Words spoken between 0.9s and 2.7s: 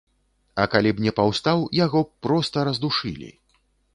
б не паўстаў, яго б проста